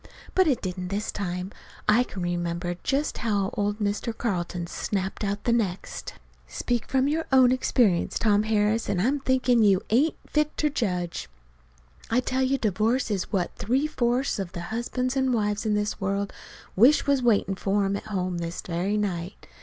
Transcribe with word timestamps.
But 0.33 0.47
it 0.47 0.63
didn't 0.63 0.87
this 0.87 1.11
time. 1.11 1.51
I 1.87 2.03
can 2.03 2.23
remember 2.23 2.75
just 2.81 3.19
how 3.19 3.51
old 3.53 3.77
Mr. 3.77 4.17
Carlton 4.17 4.65
snapped 4.65 5.23
out 5.23 5.43
the 5.43 5.51
next. 5.53 6.15
"Speak 6.47 6.87
from 6.87 7.07
your 7.07 7.25
own 7.31 7.51
experience, 7.51 8.17
Tom 8.17 8.41
Harris, 8.41 8.89
an' 8.89 8.99
I'm 8.99 9.19
thinkin' 9.19 9.61
you 9.61 9.83
ain't 9.91 10.15
fit 10.25 10.57
ter 10.57 10.69
judge. 10.69 11.29
I 12.09 12.19
tell 12.19 12.41
you 12.41 12.57
divorce 12.57 13.11
is 13.11 13.31
what 13.31 13.51
three 13.57 13.85
fourths 13.85 14.39
of 14.39 14.53
the 14.53 14.61
husbands 14.73 15.15
an' 15.15 15.33
wives 15.33 15.67
in 15.67 15.75
the 15.75 15.93
world 15.99 16.33
wish 16.75 17.05
was 17.05 17.21
waitin' 17.21 17.53
for 17.53 17.85
'em 17.85 17.95
at 17.95 18.05
home 18.07 18.39
this 18.39 18.61
very 18.61 18.97
night. 18.97 19.45